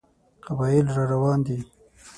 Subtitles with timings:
[0.45, 1.57] قبایل را روان دي.